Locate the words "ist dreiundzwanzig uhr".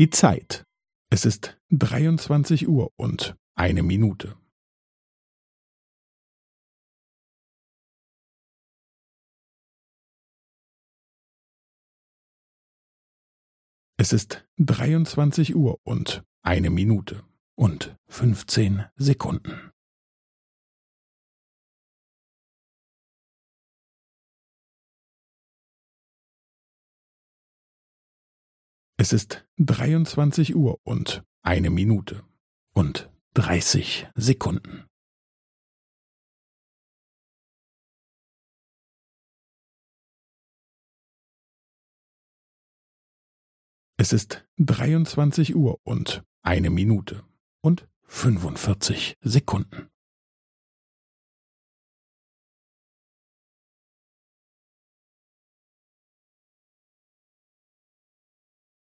1.26-2.90, 14.14-15.78, 29.14-30.78, 44.12-45.80